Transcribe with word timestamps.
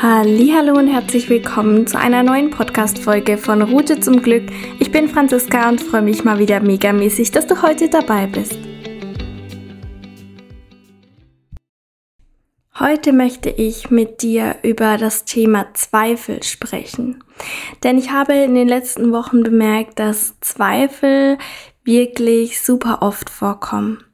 Hallo 0.00 0.78
und 0.78 0.86
herzlich 0.86 1.28
willkommen 1.28 1.88
zu 1.88 1.98
einer 1.98 2.22
neuen 2.22 2.50
Podcast-Folge 2.50 3.36
von 3.36 3.62
Route 3.62 3.98
zum 3.98 4.22
Glück. 4.22 4.44
Ich 4.78 4.92
bin 4.92 5.08
Franziska 5.08 5.68
und 5.68 5.80
freue 5.80 6.02
mich 6.02 6.22
mal 6.22 6.38
wieder 6.38 6.60
megamäßig, 6.60 7.32
dass 7.32 7.48
du 7.48 7.62
heute 7.62 7.88
dabei 7.88 8.28
bist. 8.28 8.56
Heute 12.78 13.12
möchte 13.12 13.50
ich 13.50 13.90
mit 13.90 14.22
dir 14.22 14.58
über 14.62 14.98
das 14.98 15.24
Thema 15.24 15.74
Zweifel 15.74 16.44
sprechen. 16.44 17.24
Denn 17.82 17.98
ich 17.98 18.12
habe 18.12 18.34
in 18.34 18.54
den 18.54 18.68
letzten 18.68 19.10
Wochen 19.10 19.42
bemerkt, 19.42 19.98
dass 19.98 20.38
Zweifel 20.38 21.38
wirklich 21.82 22.60
super 22.60 22.98
oft 23.02 23.30
vorkommen 23.30 24.04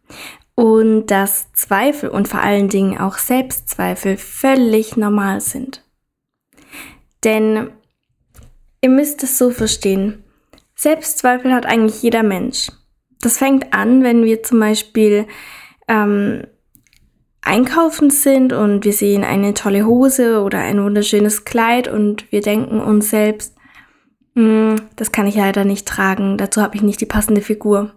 und 0.55 1.07
dass 1.07 1.53
Zweifel 1.53 2.09
und 2.11 2.29
vor 2.29 2.41
allen 2.41 2.69
Dingen 2.69 2.99
auch 2.99 3.19
Selbstzweifel 3.19 4.17
völlig 4.17 4.97
normal 4.97 5.41
sind. 5.41 5.85
Denn 7.25 7.71
ihr 8.81 8.91
müsst 8.91 9.23
es 9.23 9.39
so 9.39 9.51
verstehen, 9.51 10.25
Selbstzweifel 10.77 11.53
hat 11.53 11.67
eigentlich 11.67 12.03
jeder 12.03 12.23
Mensch. 12.23 12.69
Das 13.21 13.39
fängt 13.39 13.73
an, 13.73 14.03
wenn 14.03 14.25
wir 14.25 14.43
zum 14.43 14.61
Beispiel 14.61 15.27
ähm, 15.89 16.47
einkaufen 17.41 18.11
sind 18.11 18.53
und 18.53 18.85
wir 18.85 18.93
sehen 18.93 19.25
eine 19.25 19.55
tolle 19.55 19.87
Hose 19.87 20.43
oder 20.43 20.59
ein 20.59 20.83
wunderschönes 20.83 21.45
Kleid 21.45 21.89
und 21.89 22.31
wir 22.33 22.41
denken 22.41 22.81
uns 22.81 23.11
selbst, 23.11 23.55
hm, 24.35 24.77
das 24.97 25.13
kann 25.13 25.27
ich 25.27 25.37
leider 25.37 25.65
nicht 25.65 25.87
tragen, 25.87 26.39
dazu 26.39 26.61
habe 26.61 26.77
ich 26.77 26.83
nicht 26.83 27.01
die 27.01 27.07
passende 27.07 27.41
Figur. 27.41 27.93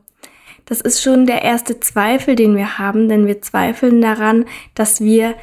Das 0.68 0.82
ist 0.82 1.02
schon 1.02 1.26
der 1.26 1.44
erste 1.44 1.80
Zweifel, 1.80 2.36
den 2.36 2.56
wir 2.56 2.78
haben, 2.78 3.08
denn 3.08 3.26
wir 3.26 3.42
zweifeln 3.42 4.02
daran, 4.02 4.46
dass 4.76 5.02
wir 5.02 5.34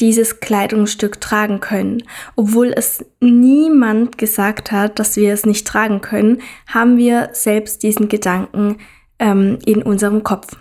dieses 0.00 0.40
Kleidungsstück 0.40 1.20
tragen 1.20 1.60
können. 1.60 2.02
Obwohl 2.34 2.72
es 2.74 3.04
niemand 3.20 4.16
gesagt 4.16 4.72
hat, 4.72 4.98
dass 4.98 5.16
wir 5.16 5.32
es 5.34 5.44
nicht 5.44 5.66
tragen 5.66 6.00
können, 6.00 6.40
haben 6.66 6.96
wir 6.96 7.28
selbst 7.32 7.82
diesen 7.82 8.08
Gedanken 8.08 8.78
ähm, 9.18 9.58
in 9.66 9.82
unserem 9.82 10.24
Kopf. 10.24 10.56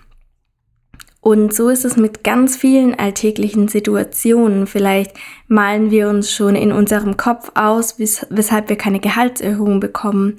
Und 1.30 1.54
so 1.54 1.70
ist 1.70 1.86
es 1.86 1.96
mit 1.96 2.24
ganz 2.24 2.58
vielen 2.58 2.98
alltäglichen 2.98 3.68
Situationen. 3.68 4.66
Vielleicht 4.66 5.12
malen 5.48 5.92
wir 5.92 6.10
uns 6.10 6.32
schon 6.32 6.56
in 6.56 6.72
unserem 6.72 7.18
Kopf 7.18 7.52
aus, 7.54 8.00
wes 8.00 8.26
weshalb 8.32 8.68
wir 8.68 8.78
keine 8.78 9.00
Gehaltserhöhung 9.00 9.80
bekommen. 9.80 10.38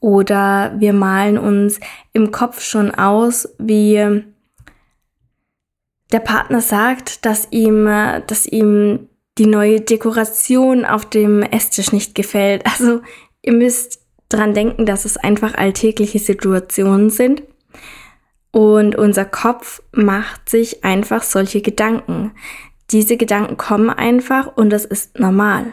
Oder 0.00 0.74
wir 0.80 0.94
malen 0.94 1.38
uns 1.38 1.78
im 2.12 2.32
Kopf 2.32 2.60
schon 2.60 2.92
aus, 2.92 3.54
wie 3.60 4.24
der 6.10 6.18
Partner 6.18 6.60
sagt, 6.60 7.24
dass 7.24 7.46
ihm, 7.52 7.84
dass 8.26 8.44
ihm 8.44 9.08
die 9.38 9.46
neue 9.46 9.80
Dekoration 9.80 10.84
auf 10.84 11.08
dem 11.08 11.42
Esstisch 11.42 11.92
nicht 11.92 12.16
gefällt. 12.16 12.64
Also 12.72 13.00
ihr 13.42 13.52
müsst 13.52 14.00
dran 14.28 14.54
denken, 14.54 14.86
dass 14.86 15.04
es 15.04 15.16
einfach 15.16 15.54
alltägliche 15.54 16.18
Situationen 16.18 17.10
sind 17.10 17.44
und 18.52 18.94
unser 18.94 19.24
Kopf 19.24 19.82
macht 19.92 20.48
sich 20.48 20.84
einfach 20.84 21.22
solche 21.22 21.62
Gedanken. 21.62 22.32
Diese 22.90 23.16
Gedanken 23.16 23.56
kommen 23.56 23.90
einfach 23.90 24.56
und 24.56 24.70
das 24.70 24.84
ist 24.84 25.18
normal. 25.18 25.72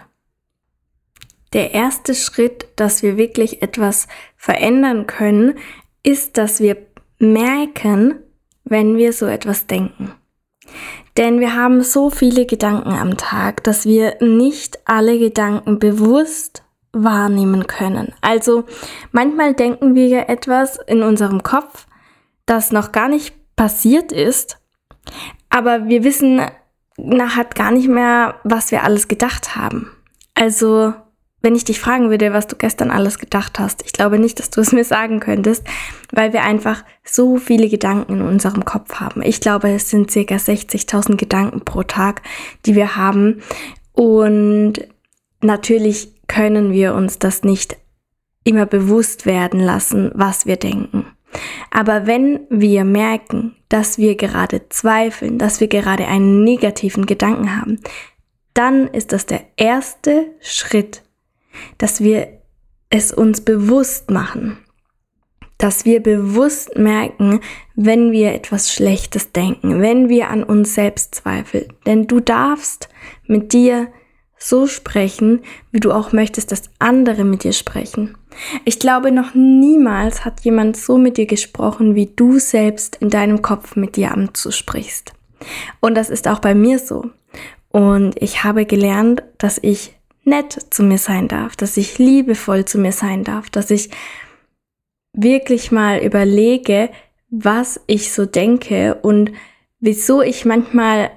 Der 1.54 1.74
erste 1.74 2.16
Schritt, 2.16 2.68
dass 2.76 3.04
wir 3.04 3.18
wirklich 3.18 3.62
etwas 3.62 4.08
verändern 4.38 5.08
können, 5.08 5.58
ist, 6.04 6.38
dass 6.38 6.62
wir 6.62 6.78
merken, 7.18 8.20
wenn 8.64 8.96
wir 8.96 9.14
so 9.14 9.26
etwas 9.26 9.68
denken. 9.68 10.14
Denn 11.18 11.40
wir 11.40 11.56
haben 11.56 11.84
so 11.84 12.10
viele 12.10 12.46
Gedanken 12.46 12.92
am 12.92 13.18
Tag, 13.18 13.64
dass 13.64 13.86
wir 13.86 14.16
nicht 14.22 14.80
alle 14.86 15.20
Gedanken 15.20 15.80
bewusst 15.80 16.64
wahrnehmen 16.94 17.68
können. 17.68 18.14
Also 18.22 18.64
manchmal 19.12 19.54
denken 19.54 19.96
wir 19.96 20.08
ja 20.08 20.22
etwas 20.22 20.80
in 20.88 21.04
unserem 21.04 21.44
Kopf, 21.44 21.88
das 22.50 22.72
noch 22.72 22.92
gar 22.92 23.08
nicht 23.08 23.34
passiert 23.56 24.12
ist, 24.12 24.58
aber 25.50 25.88
wir 25.88 26.04
wissen 26.04 26.42
nachher 26.98 27.46
gar 27.46 27.72
nicht 27.72 27.88
mehr, 27.88 28.36
was 28.44 28.72
wir 28.72 28.84
alles 28.84 29.08
gedacht 29.08 29.56
haben. 29.56 29.92
Also, 30.34 30.94
wenn 31.42 31.56
ich 31.56 31.64
dich 31.64 31.80
fragen 31.80 32.10
würde, 32.10 32.34
was 32.34 32.48
du 32.48 32.56
gestern 32.56 32.92
alles 32.92 33.18
gedacht 33.18 33.60
hast, 33.60 33.84
ich 33.86 33.94
glaube 33.94 34.20
nicht, 34.20 34.40
dass 34.40 34.50
du 34.50 34.62
es 34.62 34.72
mir 34.74 34.84
sagen 34.84 35.20
könntest, 35.20 35.64
weil 36.12 36.34
wir 36.34 36.44
einfach 36.44 36.84
so 37.04 37.38
viele 37.38 37.70
Gedanken 37.70 38.14
in 38.14 38.22
unserem 38.22 38.66
Kopf 38.66 39.00
haben. 39.00 39.22
Ich 39.22 39.40
glaube, 39.40 39.70
es 39.70 39.90
sind 39.90 40.12
circa 40.12 40.36
60.000 40.36 41.16
Gedanken 41.16 41.62
pro 41.62 41.84
Tag, 41.84 42.22
die 42.66 42.76
wir 42.76 42.96
haben. 42.96 43.42
Und 43.94 44.74
natürlich 45.42 46.14
können 46.28 46.72
wir 46.72 46.94
uns 46.94 47.20
das 47.20 47.44
nicht 47.44 47.78
immer 48.44 48.66
bewusst 48.66 49.26
werden 49.26 49.60
lassen, 49.60 50.12
was 50.14 50.46
wir 50.46 50.58
denken. 50.58 51.06
Aber 51.72 52.08
wenn 52.08 52.42
wir 52.50 52.84
merken, 52.84 53.56
dass 53.70 53.98
wir 53.98 54.16
gerade 54.16 54.68
zweifeln, 54.70 55.38
dass 55.38 55.60
wir 55.60 55.68
gerade 55.68 56.08
einen 56.08 56.44
negativen 56.44 57.06
Gedanken 57.06 57.56
haben, 57.56 57.80
dann 58.54 58.88
ist 58.88 59.14
das 59.14 59.26
der 59.26 59.42
erste 59.58 60.28
Schritt, 60.42 61.04
dass 61.78 62.02
wir 62.02 62.40
es 62.90 63.12
uns 63.14 63.42
bewusst 63.42 64.10
machen, 64.10 64.58
dass 65.58 65.86
wir 65.86 66.02
bewusst 66.02 66.78
merken, 66.78 67.42
wenn 67.76 68.12
wir 68.12 68.34
etwas 68.34 68.74
Schlechtes 68.74 69.32
denken, 69.32 69.82
wenn 69.82 70.10
wir 70.10 70.30
an 70.30 70.44
uns 70.44 70.74
selbst 70.74 71.16
zweifeln. 71.16 71.72
Denn 71.86 72.08
du 72.08 72.20
darfst 72.20 72.90
mit 73.28 73.54
dir 73.54 73.90
so 74.40 74.68
sprechen, 74.68 75.42
wie 75.72 75.82
du 75.82 75.92
auch 75.92 76.14
möchtest, 76.14 76.52
dass 76.52 76.70
andere 76.80 77.26
mit 77.26 77.44
dir 77.44 77.54
sprechen. 77.54 78.18
Ich 78.64 78.80
glaube, 78.80 79.12
noch 79.12 79.36
niemals 79.36 80.24
hat 80.24 80.42
jemand 80.42 80.78
so 80.78 80.98
mit 80.98 81.18
dir 81.18 81.26
gesprochen, 81.26 81.94
wie 81.94 82.08
du 82.08 82.40
selbst 82.40 82.96
in 82.96 83.10
deinem 83.10 83.42
Kopf 83.42 83.76
mit 83.76 83.98
dir 83.98 84.12
anzusprichst. 84.12 85.14
Und 85.82 85.96
das 85.96 86.10
ist 86.10 86.28
auch 86.28 86.40
bei 86.40 86.56
mir 86.56 86.80
so. 86.80 87.10
Und 87.70 88.20
ich 88.22 88.44
habe 88.44 88.66
gelernt, 88.66 89.24
dass 89.38 89.60
ich 89.62 89.94
nett 90.24 90.58
zu 90.70 90.84
mir 90.84 90.98
sein 90.98 91.28
darf, 91.28 91.56
dass 91.56 91.78
ich 91.78 91.98
liebevoll 91.98 92.66
zu 92.66 92.78
mir 92.78 92.92
sein 92.92 93.24
darf, 93.24 93.50
dass 93.50 93.70
ich 93.70 93.90
wirklich 95.14 95.72
mal 95.72 96.00
überlege, 96.00 96.90
was 97.30 97.82
ich 97.88 98.14
so 98.14 98.26
denke 98.26 98.96
und 99.02 99.32
wieso 99.80 100.22
ich 100.22 100.46
manchmal 100.46 101.12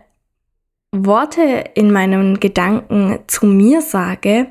Worte 0.92 1.64
in 1.74 1.90
meinen 1.90 2.38
Gedanken 2.38 3.18
zu 3.26 3.46
mir 3.46 3.80
sage, 3.80 4.48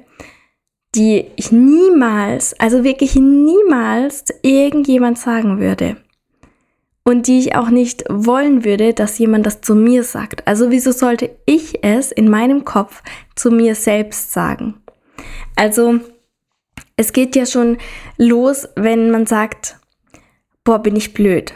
die 0.95 1.27
ich 1.35 1.51
niemals, 1.51 2.59
also 2.59 2.83
wirklich 2.83 3.15
niemals 3.15 4.25
irgendjemand 4.41 5.17
sagen 5.19 5.59
würde. 5.59 5.97
Und 7.03 7.27
die 7.27 7.39
ich 7.39 7.55
auch 7.55 7.69
nicht 7.69 8.03
wollen 8.09 8.63
würde, 8.63 8.93
dass 8.93 9.17
jemand 9.17 9.45
das 9.45 9.61
zu 9.61 9.73
mir 9.73 10.03
sagt. 10.03 10.47
Also 10.47 10.69
wieso 10.69 10.91
sollte 10.91 11.31
ich 11.45 11.83
es 11.83 12.11
in 12.11 12.29
meinem 12.29 12.63
Kopf 12.65 13.01
zu 13.35 13.49
mir 13.49 13.73
selbst 13.73 14.33
sagen? 14.33 14.75
Also 15.55 15.99
es 16.97 17.13
geht 17.13 17.35
ja 17.35 17.45
schon 17.45 17.77
los, 18.17 18.67
wenn 18.75 19.09
man 19.09 19.25
sagt, 19.25 19.77
boah, 20.63 20.79
bin 20.79 20.95
ich 20.95 21.13
blöd. 21.13 21.53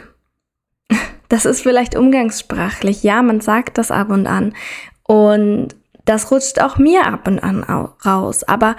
Das 1.28 1.44
ist 1.44 1.62
vielleicht 1.62 1.96
umgangssprachlich. 1.96 3.02
Ja, 3.02 3.22
man 3.22 3.40
sagt 3.40 3.78
das 3.78 3.90
ab 3.90 4.10
und 4.10 4.26
an. 4.26 4.54
Und 5.02 5.68
das 6.04 6.30
rutscht 6.30 6.60
auch 6.60 6.78
mir 6.78 7.06
ab 7.06 7.26
und 7.26 7.40
an 7.40 7.62
raus. 8.04 8.44
Aber 8.44 8.76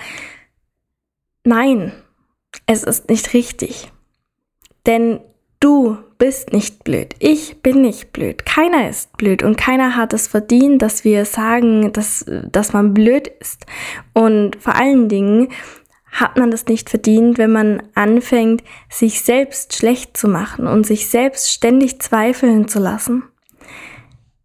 Nein, 1.48 1.94
es 2.66 2.84
ist 2.84 3.10
nicht 3.10 3.34
richtig. 3.34 3.90
Denn 4.86 5.22
du 5.62 5.98
bist 6.18 6.52
nicht 6.52 6.84
blöd. 6.84 7.16
Ich 7.20 7.62
bin 7.62 7.82
nicht 7.82 8.12
blöd. 8.12 8.46
Keiner 8.46 8.90
ist 8.90 9.16
blöd 9.16 9.44
und 9.44 9.56
keiner 9.56 9.96
hat 9.96 10.12
es 10.12 10.28
verdient, 10.28 10.82
dass 10.82 11.06
wir 11.06 11.24
sagen, 11.24 11.94
dass, 11.94 12.26
dass 12.52 12.74
man 12.74 12.94
blöd 12.94 13.30
ist. 13.40 13.66
Und 14.14 14.58
vor 14.58 14.76
allen 14.76 15.08
Dingen 15.08 15.48
hat 16.20 16.36
man 16.36 16.50
das 16.50 16.66
nicht 16.66 16.90
verdient, 16.90 17.38
wenn 17.38 17.52
man 17.52 17.84
anfängt, 17.94 18.64
sich 18.90 19.22
selbst 19.22 19.76
schlecht 19.76 20.18
zu 20.18 20.28
machen 20.28 20.66
und 20.66 20.86
sich 20.86 21.10
selbst 21.10 21.52
ständig 21.52 22.02
zweifeln 22.02 22.68
zu 22.68 22.80
lassen. 22.80 23.24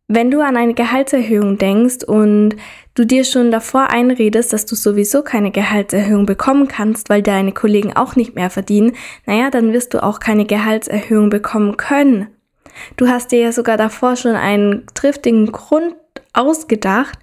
Wenn 0.06 0.30
du 0.30 0.40
an 0.40 0.58
eine 0.58 0.74
Gehaltserhöhung 0.74 1.56
denkst 1.56 2.04
und 2.06 2.56
du 2.94 3.06
dir 3.06 3.24
schon 3.24 3.50
davor 3.50 3.88
einredest, 3.88 4.52
dass 4.52 4.66
du 4.66 4.74
sowieso 4.74 5.22
keine 5.22 5.50
Gehaltserhöhung 5.50 6.26
bekommen 6.26 6.68
kannst, 6.68 7.08
weil 7.08 7.22
deine 7.22 7.52
Kollegen 7.52 7.96
auch 7.96 8.16
nicht 8.16 8.34
mehr 8.34 8.50
verdienen, 8.50 8.92
naja, 9.24 9.48
dann 9.48 9.72
wirst 9.72 9.94
du 9.94 10.02
auch 10.02 10.20
keine 10.20 10.44
Gehaltserhöhung 10.44 11.30
bekommen 11.30 11.78
können. 11.78 12.28
Du 12.98 13.08
hast 13.08 13.32
dir 13.32 13.40
ja 13.40 13.52
sogar 13.52 13.78
davor 13.78 14.16
schon 14.16 14.34
einen 14.34 14.84
triftigen 14.92 15.50
Grund 15.50 15.94
ausgedacht, 16.34 17.18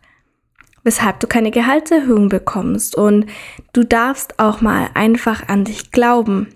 weshalb 0.83 1.19
du 1.19 1.27
keine 1.27 1.51
Gehaltserhöhung 1.51 2.29
bekommst. 2.29 2.95
Und 2.95 3.25
du 3.73 3.83
darfst 3.83 4.39
auch 4.39 4.61
mal 4.61 4.89
einfach 4.93 5.47
an 5.47 5.65
dich 5.65 5.91
glauben. 5.91 6.47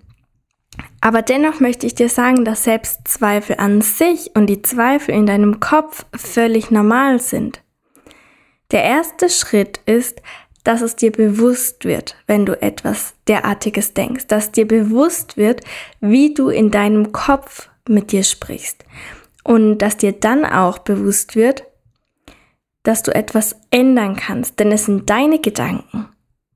Aber 1.02 1.22
dennoch 1.22 1.60
möchte 1.60 1.86
ich 1.86 1.96
dir 1.96 2.10
sagen, 2.10 2.46
dass 2.46 2.64
Selbstzweifel 2.64 3.58
an 3.58 3.81
sich 3.81 4.31
und 4.36 4.48
die 4.48 4.62
Zweifel 4.62 5.14
in 5.14 5.25
deinem 5.25 5.60
Kopf 5.60 6.06
völlig 6.16 6.72
normal 6.72 7.20
sind. 7.20 7.62
Der 8.72 8.84
erste 8.84 9.30
Schritt 9.30 9.81
ist, 9.86 10.22
dass 10.64 10.81
es 10.81 10.96
dir 10.96 11.12
bewusst 11.12 11.86
wird, 11.86 12.16
wenn 12.25 12.46
du 12.46 12.60
etwas 12.62 13.14
derartiges 13.28 13.94
denkst, 13.94 14.28
dass 14.28 14.52
dir 14.52 14.68
bewusst 14.68 15.38
wird, 15.38 15.62
wie 16.00 16.34
du 16.34 16.50
in 16.50 16.72
deinem 16.72 17.12
Kopf 17.12 17.70
mit 17.88 18.12
dir 18.12 18.24
sprichst 18.24 18.86
und 19.44 19.80
dass 19.80 19.98
dir 19.98 20.14
dann 20.14 20.46
auch 20.46 20.80
bewusst 20.80 21.36
wird, 21.36 21.66
dass 22.84 23.04
du 23.04 23.16
etwas 23.16 23.56
ändern 23.72 24.16
kannst, 24.16 24.60
denn 24.60 24.72
es 24.72 24.86
sind 24.86 25.10
deine 25.10 25.40
Gedanken 25.40 26.10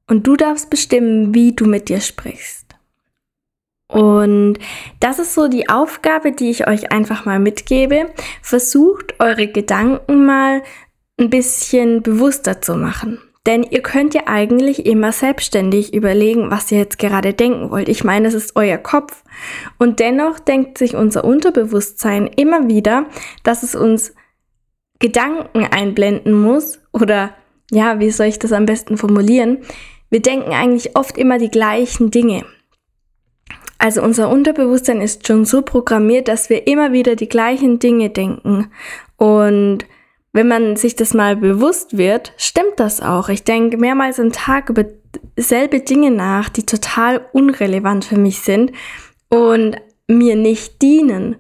und 0.08 0.28
du 0.28 0.36
darfst 0.36 0.70
bestimmen, 0.70 1.34
wie 1.34 1.54
du 1.54 1.66
mit 1.66 1.90
dir 1.90 2.02
sprichst. 2.02 2.68
Und 3.90 4.60
das 5.00 5.18
ist 5.18 5.34
so 5.34 5.48
die 5.48 5.70
Aufgabe, 5.70 6.34
die 6.34 6.50
ich 6.50 6.68
euch 6.68 6.92
einfach 6.92 7.26
mal 7.26 7.40
mitgebe. 7.40 8.10
Versucht 8.42 9.20
eure 9.20 9.48
Gedanken 9.48 10.26
mal 10.26 10.62
ein 11.18 11.30
bisschen 11.30 12.04
bewusster 12.04 12.62
zu 12.62 12.76
machen. 12.76 13.20
Denn 13.46 13.64
ihr 13.64 13.82
könnt 13.82 14.14
ja 14.14 14.24
eigentlich 14.26 14.86
immer 14.86 15.14
selbstständig 15.14 15.94
überlegen, 15.94 16.52
was 16.52 16.70
ihr 16.70 16.80
jetzt 16.80 17.00
gerade 17.00 17.34
denken 17.34 17.72
wollt. 17.72 17.88
Ich 17.88 18.04
meine, 18.04 18.28
es 18.28 18.34
ist 18.34 18.58
euer 18.58 18.78
Kopf. 18.78 19.24
Und 19.78 20.02
dennoch 20.02 20.38
denkt 20.40 20.78
sich 20.78 20.98
unser 20.98 21.24
Unterbewusstsein 21.24 22.28
immer 22.28 22.68
wieder, 22.68 23.06
dass 23.44 23.64
es 23.64 23.74
uns 23.74 24.14
Gedanken 25.00 25.66
einblenden 25.66 26.34
muss. 26.34 26.80
Oder 26.92 27.32
ja, 27.72 28.00
wie 28.00 28.12
soll 28.12 28.28
ich 28.28 28.40
das 28.40 28.52
am 28.52 28.66
besten 28.66 28.98
formulieren? 28.98 29.60
Wir 30.10 30.22
denken 30.22 30.52
eigentlich 30.52 30.96
oft 30.96 31.18
immer 31.18 31.38
die 31.38 31.52
gleichen 31.52 32.12
Dinge. 32.12 32.46
Also 33.78 34.02
unser 34.02 34.30
Unterbewusstsein 34.30 35.02
ist 35.02 35.28
schon 35.28 35.46
so 35.46 35.62
programmiert, 35.62 36.28
dass 36.28 36.50
wir 36.50 36.66
immer 36.66 36.94
wieder 36.94 37.16
die 37.16 37.30
gleichen 37.30 37.80
Dinge 37.80 38.10
denken. 38.10 38.72
Und 39.18 39.86
wenn 40.34 40.48
man 40.48 40.76
sich 40.76 40.96
das 40.96 41.14
mal 41.14 41.36
bewusst 41.36 41.98
wird, 41.98 42.34
stimmt 42.38 42.80
das 42.80 43.02
auch. 43.02 43.30
Ich 43.30 43.44
denke 43.44 43.78
mehrmals 43.78 44.20
am 44.20 44.32
Tag 44.32 44.70
über 44.70 44.86
selbe 45.36 45.80
Dinge 45.80 46.12
nach, 46.12 46.50
die 46.50 46.66
total 46.66 47.26
unrelevant 47.34 48.06
für 48.06 48.18
mich 48.18 48.40
sind 48.40 48.72
und 49.30 49.78
mir 50.08 50.36
nicht 50.36 50.82
dienen. 50.82 51.38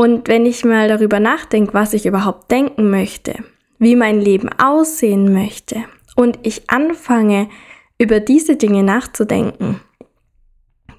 Und 0.00 0.28
wenn 0.28 0.46
ich 0.46 0.64
mal 0.64 0.88
darüber 0.88 1.20
nachdenke, 1.20 1.74
was 1.74 1.92
ich 1.92 2.06
überhaupt 2.06 2.50
denken 2.50 2.88
möchte, 2.88 3.34
wie 3.78 3.96
mein 3.96 4.18
Leben 4.18 4.48
aussehen 4.58 5.30
möchte 5.30 5.84
und 6.16 6.38
ich 6.42 6.70
anfange, 6.70 7.50
über 7.98 8.18
diese 8.18 8.56
Dinge 8.56 8.82
nachzudenken, 8.82 9.82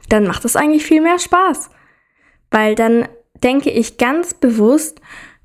dann 0.09 0.27
macht 0.27 0.45
es 0.45 0.55
eigentlich 0.55 0.83
viel 0.83 1.01
mehr 1.01 1.17
Spaß. 1.17 1.71
Weil 2.51 2.75
dann 2.75 3.07
denke 3.43 3.71
ich 3.71 3.97
ganz 3.97 4.35
bewusst 4.35 5.01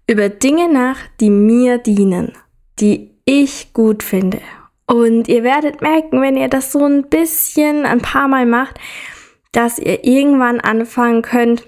über 0.06 0.29
Dinge 0.29 0.70
nach, 0.70 0.99
die 1.19 1.31
mir 1.31 1.79
dienen, 1.79 2.32
die 2.79 3.12
ich 3.25 3.73
gut 3.73 4.03
finde. 4.03 4.43
Und 4.87 5.29
ihr 5.29 5.44
werdet 5.44 5.81
merken, 5.81 6.20
wenn 6.20 6.37
ihr 6.37 6.49
das 6.49 6.73
so 6.73 6.85
ein 6.85 7.08
bisschen 7.08 7.87
ein 7.87 8.03
paar 8.03 8.29
Mal 8.29 8.44
macht, 8.44 8.79
dass 9.53 9.79
ihr 9.79 10.05
irgendwann 10.05 10.61
anfangen 10.61 11.23
könnt, 11.23 11.67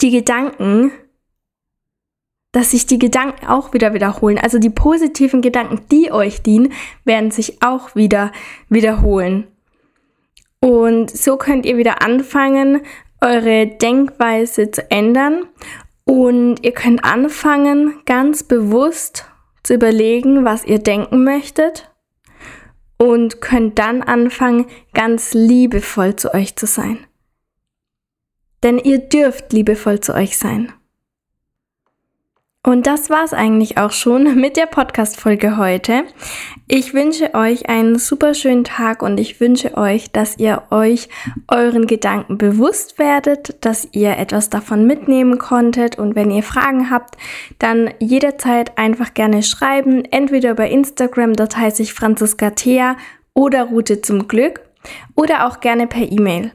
die 0.00 0.10
Gedanken, 0.10 0.92
dass 2.52 2.72
sich 2.72 2.86
die 2.86 2.98
Gedanken 2.98 3.46
auch 3.46 3.72
wieder 3.72 3.94
wiederholen. 3.94 4.38
Also 4.38 4.58
die 4.58 4.70
positiven 4.70 5.40
Gedanken, 5.40 5.86
die 5.90 6.10
euch 6.10 6.42
dienen, 6.42 6.72
werden 7.04 7.30
sich 7.30 7.62
auch 7.62 7.94
wieder 7.94 8.32
wiederholen. 8.68 9.46
Und 10.60 11.10
so 11.10 11.36
könnt 11.36 11.64
ihr 11.64 11.76
wieder 11.76 12.02
anfangen, 12.02 12.82
eure 13.20 13.66
Denkweise 13.66 14.70
zu 14.70 14.90
ändern 14.90 15.46
und 16.04 16.64
ihr 16.64 16.72
könnt 16.72 17.04
anfangen, 17.04 18.00
ganz 18.04 18.42
bewusst 18.42 19.26
zu 19.62 19.74
überlegen, 19.74 20.44
was 20.44 20.64
ihr 20.64 20.78
denken 20.78 21.24
möchtet 21.24 21.90
und 22.98 23.40
könnt 23.40 23.78
dann 23.78 24.02
anfangen, 24.02 24.66
ganz 24.92 25.32
liebevoll 25.32 26.16
zu 26.16 26.34
euch 26.34 26.56
zu 26.56 26.66
sein. 26.66 26.98
Denn 28.62 28.78
ihr 28.78 28.98
dürft 28.98 29.52
liebevoll 29.52 30.00
zu 30.00 30.14
euch 30.14 30.38
sein. 30.38 30.72
Und 32.62 32.86
das 32.86 33.08
war's 33.08 33.32
eigentlich 33.32 33.78
auch 33.78 33.90
schon 33.90 34.34
mit 34.38 34.58
der 34.58 34.66
Podcast-Folge 34.66 35.56
heute. 35.56 36.04
Ich 36.68 36.92
wünsche 36.92 37.32
euch 37.32 37.70
einen 37.70 37.98
super 37.98 38.34
schönen 38.34 38.64
Tag 38.64 39.02
und 39.02 39.18
ich 39.18 39.40
wünsche 39.40 39.78
euch, 39.78 40.12
dass 40.12 40.38
ihr 40.38 40.64
euch 40.70 41.08
euren 41.48 41.86
Gedanken 41.86 42.36
bewusst 42.36 42.98
werdet, 42.98 43.64
dass 43.64 43.88
ihr 43.92 44.18
etwas 44.18 44.50
davon 44.50 44.86
mitnehmen 44.86 45.38
konntet 45.38 45.98
und 45.98 46.14
wenn 46.16 46.30
ihr 46.30 46.42
Fragen 46.42 46.90
habt, 46.90 47.16
dann 47.58 47.94
jederzeit 47.98 48.76
einfach 48.76 49.14
gerne 49.14 49.42
schreiben, 49.42 50.04
entweder 50.04 50.50
über 50.50 50.68
Instagram, 50.68 51.32
dort 51.32 51.56
heiße 51.56 51.82
ich 51.82 51.94
Franziska 51.94 52.50
Thea 52.50 52.98
oder 53.32 53.64
Route 53.64 54.02
zum 54.02 54.28
Glück 54.28 54.60
oder 55.16 55.46
auch 55.46 55.60
gerne 55.60 55.86
per 55.86 56.12
E-Mail. 56.12 56.52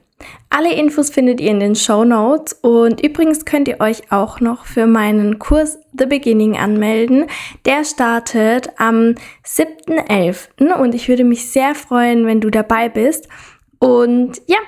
Alle 0.58 0.74
Infos 0.74 1.10
findet 1.10 1.42
ihr 1.42 1.52
in 1.52 1.60
den 1.60 1.76
Show 1.76 2.06
Notes 2.06 2.54
und 2.54 3.02
übrigens 3.02 3.44
könnt 3.44 3.68
ihr 3.68 3.82
euch 3.82 4.10
auch 4.10 4.40
noch 4.40 4.64
für 4.64 4.88
meinen 4.88 5.38
Kurs 5.38 5.80
The 6.00 6.06
Beginning 6.06 6.56
anmelden. 6.56 7.26
Der 7.66 7.84
startet 7.84 8.70
am 8.78 9.16
7.11. 9.46 10.72
und 10.76 10.96
ich 10.96 11.10
würde 11.10 11.26
mich 11.26 11.52
sehr 11.52 11.76
freuen, 11.76 12.26
wenn 12.26 12.40
du 12.40 12.50
dabei 12.50 12.88
bist. 12.88 13.28
Und 13.80 14.42
ja, 14.48 14.60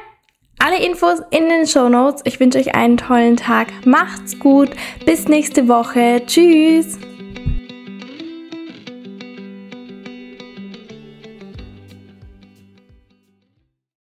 alle 0.59 0.85
Infos 0.85 1.21
in 1.31 1.47
den 1.47 1.65
Show 1.65 1.87
Notes. 1.87 2.21
Ich 2.25 2.41
wünsche 2.41 2.59
euch 2.59 2.75
einen 2.75 2.97
tollen 2.97 3.37
Tag. 3.37 3.67
Macht's 3.85 4.37
gut. 4.39 4.71
Bis 5.05 5.29
nächste 5.29 5.69
Woche. 5.69 6.21
Tschüss. 6.27 6.99